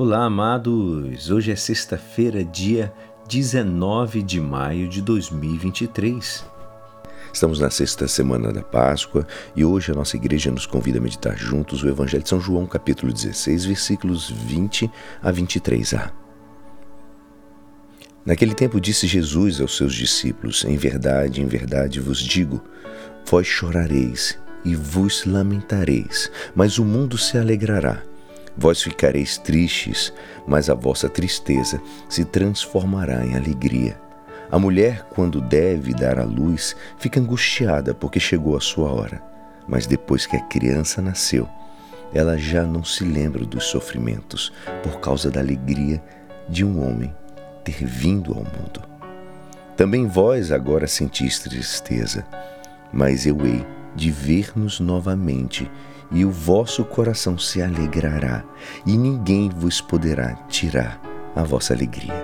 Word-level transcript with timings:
Olá, 0.00 0.26
amados! 0.26 1.28
Hoje 1.28 1.50
é 1.50 1.56
sexta-feira, 1.56 2.44
dia 2.44 2.92
19 3.28 4.22
de 4.22 4.40
maio 4.40 4.88
de 4.88 5.02
2023. 5.02 6.46
Estamos 7.32 7.58
na 7.58 7.68
sexta 7.68 8.06
semana 8.06 8.52
da 8.52 8.62
Páscoa 8.62 9.26
e 9.56 9.64
hoje 9.64 9.90
a 9.90 9.96
nossa 9.96 10.16
igreja 10.16 10.52
nos 10.52 10.66
convida 10.66 10.98
a 10.98 11.00
meditar 11.00 11.36
juntos 11.36 11.82
o 11.82 11.88
Evangelho 11.88 12.22
de 12.22 12.28
São 12.28 12.40
João, 12.40 12.64
capítulo 12.64 13.12
16, 13.12 13.64
versículos 13.64 14.30
20 14.30 14.88
a 15.20 15.32
23a. 15.32 16.12
Naquele 18.24 18.54
tempo 18.54 18.80
disse 18.80 19.04
Jesus 19.04 19.60
aos 19.60 19.76
seus 19.76 19.92
discípulos: 19.92 20.64
Em 20.64 20.76
verdade, 20.76 21.42
em 21.42 21.46
verdade 21.48 21.98
vos 21.98 22.20
digo, 22.20 22.62
vós 23.28 23.48
chorareis 23.48 24.38
e 24.64 24.76
vos 24.76 25.24
lamentareis, 25.24 26.30
mas 26.54 26.78
o 26.78 26.84
mundo 26.84 27.18
se 27.18 27.36
alegrará. 27.36 28.00
Vós 28.60 28.82
ficareis 28.82 29.38
tristes, 29.38 30.12
mas 30.44 30.68
a 30.68 30.74
vossa 30.74 31.08
tristeza 31.08 31.80
se 32.08 32.24
transformará 32.24 33.24
em 33.24 33.36
alegria. 33.36 34.00
A 34.50 34.58
mulher, 34.58 35.06
quando 35.10 35.40
deve 35.40 35.94
dar 35.94 36.18
à 36.18 36.24
luz, 36.24 36.74
fica 36.98 37.20
angustiada 37.20 37.94
porque 37.94 38.18
chegou 38.18 38.56
a 38.56 38.60
sua 38.60 38.90
hora. 38.90 39.22
Mas 39.68 39.86
depois 39.86 40.26
que 40.26 40.36
a 40.36 40.42
criança 40.42 41.00
nasceu, 41.00 41.48
ela 42.12 42.36
já 42.36 42.64
não 42.64 42.82
se 42.82 43.04
lembra 43.04 43.44
dos 43.44 43.66
sofrimentos 43.66 44.52
por 44.82 44.98
causa 44.98 45.30
da 45.30 45.38
alegria 45.38 46.02
de 46.48 46.64
um 46.64 46.84
homem 46.84 47.14
ter 47.62 47.84
vindo 47.84 48.32
ao 48.32 48.42
mundo. 48.42 48.82
Também 49.76 50.08
vós 50.08 50.50
agora 50.50 50.88
sentis 50.88 51.38
tristeza, 51.38 52.26
mas 52.92 53.24
eu 53.24 53.38
hei 53.46 53.64
de 53.98 54.12
ver-nos 54.12 54.78
novamente 54.78 55.68
e 56.12 56.24
o 56.24 56.30
vosso 56.30 56.84
coração 56.84 57.36
se 57.36 57.60
alegrará, 57.60 58.44
e 58.86 58.96
ninguém 58.96 59.50
vos 59.50 59.80
poderá 59.80 60.34
tirar 60.48 61.02
a 61.34 61.42
vossa 61.42 61.74
alegria. 61.74 62.14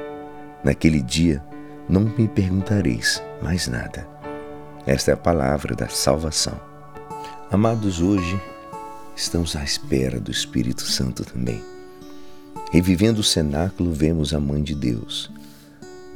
Naquele 0.63 1.03
dia 1.03 1.45
não 1.89 2.03
me 2.03 2.29
perguntareis 2.29 3.23
mais 3.43 3.67
nada. 3.67 4.09
Esta 4.87 5.11
é 5.11 5.15
a 5.15 5.19
palavra 5.19 5.75
da 5.75 5.89
salvação. 5.89 6.59
Amados, 7.51 8.01
hoje 8.01 8.41
estamos 9.17 9.57
à 9.57 9.63
espera 9.65 10.19
do 10.21 10.31
Espírito 10.31 10.83
Santo 10.83 11.25
também. 11.25 11.63
Revivendo 12.73 13.21
o 13.21 13.25
cenáculo, 13.25 13.93
vemos 13.93 14.33
a 14.33 14.41
Mãe 14.41 14.63
de 14.63 14.75
Deus, 14.75 15.31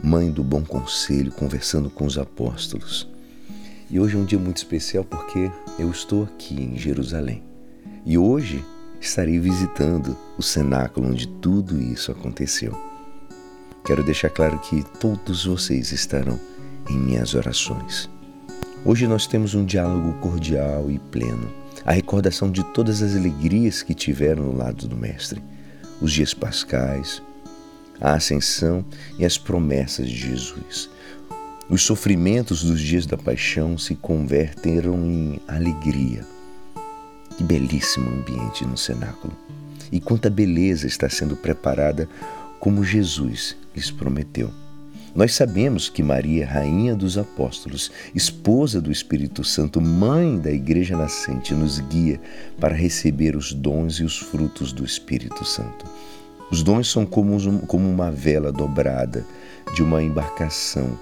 Mãe 0.02 0.30
do 0.30 0.42
Bom 0.42 0.62
Conselho, 0.62 1.32
conversando 1.32 1.90
com 1.90 2.06
os 2.06 2.16
apóstolos. 2.16 3.17
E 3.90 3.98
hoje 3.98 4.16
é 4.16 4.18
um 4.18 4.24
dia 4.24 4.38
muito 4.38 4.58
especial 4.58 5.02
porque 5.02 5.50
eu 5.78 5.90
estou 5.90 6.24
aqui 6.24 6.62
em 6.62 6.76
Jerusalém. 6.76 7.42
E 8.04 8.18
hoje 8.18 8.62
estarei 9.00 9.38
visitando 9.38 10.14
o 10.36 10.42
cenáculo 10.42 11.08
onde 11.08 11.26
tudo 11.26 11.80
isso 11.80 12.12
aconteceu. 12.12 12.76
Quero 13.86 14.04
deixar 14.04 14.28
claro 14.28 14.58
que 14.58 14.84
todos 15.00 15.46
vocês 15.46 15.90
estarão 15.90 16.38
em 16.90 16.98
minhas 16.98 17.34
orações. 17.34 18.10
Hoje 18.84 19.06
nós 19.06 19.26
temos 19.26 19.54
um 19.54 19.64
diálogo 19.64 20.12
cordial 20.20 20.90
e 20.90 20.98
pleno, 20.98 21.50
a 21.82 21.92
recordação 21.92 22.50
de 22.50 22.62
todas 22.74 23.00
as 23.00 23.16
alegrias 23.16 23.82
que 23.82 23.94
tiveram 23.94 24.44
no 24.44 24.56
lado 24.56 24.86
do 24.86 24.96
Mestre, 24.96 25.42
os 25.98 26.12
dias 26.12 26.34
pascais, 26.34 27.22
a 27.98 28.12
ascensão 28.12 28.84
e 29.18 29.24
as 29.24 29.38
promessas 29.38 30.06
de 30.10 30.16
Jesus. 30.16 30.90
Os 31.70 31.82
sofrimentos 31.82 32.64
dos 32.64 32.80
dias 32.80 33.04
da 33.04 33.18
paixão 33.18 33.76
se 33.76 33.94
converteram 33.94 35.04
em 35.04 35.38
alegria 35.46 36.24
que 37.36 37.44
belíssimo 37.44 38.10
ambiente 38.10 38.66
no 38.66 38.76
cenáculo! 38.76 39.32
E 39.92 40.00
quanta 40.00 40.28
beleza 40.28 40.86
está 40.86 41.08
sendo 41.08 41.36
preparada 41.36 42.08
como 42.58 42.82
Jesus 42.82 43.56
lhes 43.74 43.90
prometeu. 43.90 44.50
Nós 45.14 45.34
sabemos 45.34 45.88
que 45.88 46.02
Maria, 46.02 46.46
rainha 46.46 46.96
dos 46.96 47.16
apóstolos, 47.16 47.92
esposa 48.14 48.80
do 48.80 48.90
Espírito 48.90 49.44
Santo, 49.44 49.80
mãe 49.80 50.38
da 50.38 50.50
igreja 50.50 50.96
nascente, 50.96 51.54
nos 51.54 51.78
guia 51.80 52.20
para 52.58 52.74
receber 52.74 53.36
os 53.36 53.52
dons 53.52 54.00
e 54.00 54.04
os 54.04 54.18
frutos 54.18 54.72
do 54.72 54.84
Espírito 54.84 55.44
Santo. 55.44 55.86
Os 56.50 56.62
dons 56.62 56.90
são 56.90 57.06
como, 57.06 57.36
uma 57.76 58.10
vela 58.10 58.50
dobrada 58.50 59.24
de 59.74 59.82
uma 59.82 60.02
embarcação 60.02 60.98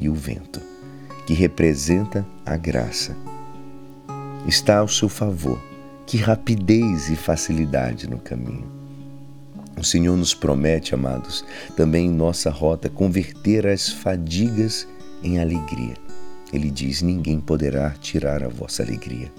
e 0.00 0.08
o 0.08 0.14
vento, 0.14 0.60
que 1.26 1.34
representa 1.34 2.26
a 2.44 2.56
graça. 2.56 3.16
Está 4.46 4.78
ao 4.78 4.88
seu 4.88 5.08
favor 5.08 5.60
que 6.10 6.16
rapidez 6.16 7.08
e 7.08 7.14
facilidade 7.14 8.10
no 8.10 8.18
caminho. 8.18 8.68
O 9.78 9.84
Senhor 9.84 10.16
nos 10.16 10.34
promete, 10.34 10.92
amados, 10.92 11.44
também 11.76 12.08
em 12.08 12.12
nossa 12.12 12.50
rota 12.50 12.88
converter 12.88 13.64
as 13.66 13.90
fadigas 13.90 14.88
em 15.22 15.38
alegria. 15.38 15.94
Ele 16.52 16.68
diz: 16.68 17.00
Ninguém 17.00 17.38
poderá 17.38 17.90
tirar 17.90 18.42
a 18.42 18.48
vossa 18.48 18.82
alegria. 18.82 19.30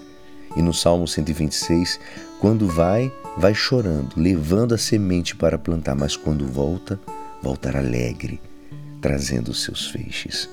E 0.56 0.62
no 0.62 0.72
Salmo 0.72 1.06
126, 1.06 2.00
quando 2.40 2.66
vai, 2.66 3.12
vai 3.36 3.54
chorando, 3.54 4.14
levando 4.16 4.74
a 4.74 4.78
semente 4.78 5.36
para 5.36 5.58
plantar, 5.58 5.94
mas 5.94 6.16
quando 6.16 6.46
volta, 6.46 6.98
voltará 7.42 7.80
alegre, 7.80 8.40
trazendo 9.02 9.52
seus 9.52 9.90
feixes. 9.90 10.48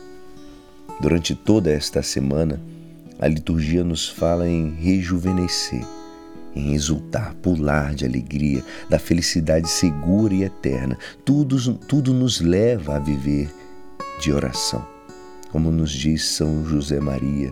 Durante 0.99 1.33
toda 1.33 1.71
esta 1.71 2.03
semana, 2.03 2.59
a 3.17 3.27
liturgia 3.27 3.85
nos 3.85 4.09
fala 4.09 4.49
em 4.49 4.71
rejuvenescer 4.71 5.85
em 6.55 6.73
exultar, 6.73 7.33
pular 7.35 7.93
de 7.93 8.05
alegria, 8.05 8.63
da 8.89 8.99
felicidade 8.99 9.69
segura 9.69 10.33
e 10.33 10.43
eterna. 10.43 10.97
Tudo, 11.23 11.73
tudo 11.75 12.13
nos 12.13 12.41
leva 12.41 12.95
a 12.95 12.99
viver 12.99 13.49
de 14.19 14.31
oração. 14.31 14.85
Como 15.51 15.71
nos 15.71 15.91
diz 15.91 16.25
São 16.25 16.65
José 16.65 16.99
Maria, 16.99 17.51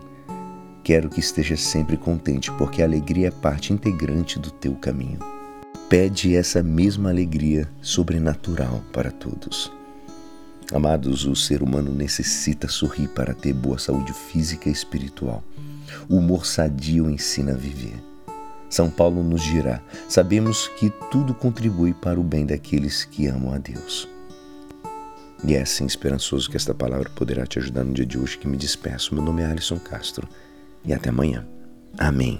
quero 0.83 1.09
que 1.09 1.19
esteja 1.19 1.55
sempre 1.55 1.97
contente, 1.97 2.51
porque 2.53 2.81
a 2.81 2.85
alegria 2.85 3.27
é 3.27 3.31
parte 3.31 3.73
integrante 3.73 4.39
do 4.39 4.51
teu 4.51 4.73
caminho. 4.73 5.19
Pede 5.89 6.35
essa 6.35 6.61
mesma 6.61 7.09
alegria 7.09 7.67
sobrenatural 7.81 8.83
para 8.91 9.09
todos. 9.09 9.71
Amados, 10.73 11.25
o 11.25 11.35
ser 11.35 11.63
humano 11.63 11.93
necessita 11.93 12.67
sorrir 12.67 13.07
para 13.09 13.33
ter 13.33 13.53
boa 13.53 13.79
saúde 13.79 14.11
física 14.11 14.67
e 14.67 14.71
espiritual. 14.71 15.43
O 16.09 16.17
humor 16.17 16.45
sadio 16.45 17.09
ensina 17.09 17.53
a 17.53 17.57
viver. 17.57 18.03
São 18.69 18.89
Paulo 18.89 19.23
nos 19.23 19.43
dirá: 19.43 19.81
sabemos 20.09 20.67
que 20.79 20.89
tudo 21.09 21.33
contribui 21.33 21.93
para 21.93 22.19
o 22.19 22.23
bem 22.23 22.45
daqueles 22.45 23.05
que 23.05 23.27
amam 23.27 23.53
a 23.53 23.57
Deus. 23.57 24.09
E 25.43 25.53
é 25.55 25.61
assim 25.61 25.85
esperançoso 25.85 26.49
que 26.49 26.57
esta 26.57 26.73
palavra 26.73 27.09
poderá 27.11 27.45
te 27.45 27.59
ajudar 27.59 27.83
no 27.83 27.93
dia 27.93 28.05
de 28.05 28.17
hoje 28.17 28.37
que 28.37 28.47
me 28.47 28.57
despeço. 28.57 29.13
Meu 29.13 29.23
nome 29.23 29.43
é 29.43 29.45
Alisson 29.45 29.79
Castro 29.79 30.27
e 30.83 30.93
até 30.93 31.09
amanhã. 31.09 31.47
Amém. 31.97 32.39